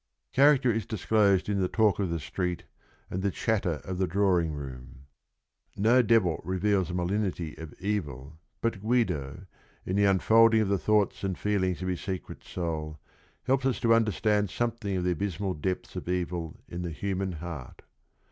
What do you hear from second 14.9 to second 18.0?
of the abysmal depths of evil in the human heart.